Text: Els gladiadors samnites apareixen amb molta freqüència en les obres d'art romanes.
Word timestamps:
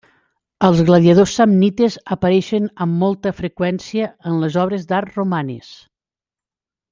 Els 0.67 0.79
gladiadors 0.85 1.33
samnites 1.39 1.97
apareixen 2.15 2.65
amb 2.85 2.97
molta 3.03 3.35
freqüència 3.43 4.09
en 4.31 4.41
les 4.45 4.59
obres 4.63 4.89
d'art 4.93 5.21
romanes. 5.23 5.71